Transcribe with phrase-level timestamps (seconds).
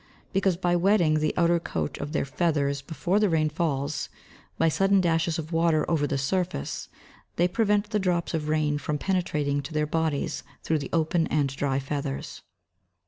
[0.33, 4.09] _Because by wetting the outer coat of their feathers before the rain falls,
[4.57, 6.89] by sudden dashes of water over the surface,
[7.35, 11.49] they prevent the drops of rain from penetrating to their bodies through the open and
[11.55, 12.41] dry feathers.